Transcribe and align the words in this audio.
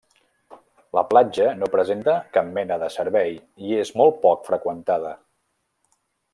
La 0.97 1.03
platja 1.09 1.45
no 1.57 1.67
presenta 1.75 2.15
cap 2.39 2.49
mena 2.57 2.79
de 2.85 2.89
servei 2.95 3.37
i 3.69 3.79
és 3.85 3.95
molt 4.03 4.19
poc 4.27 4.45
freqüentada. 4.51 5.17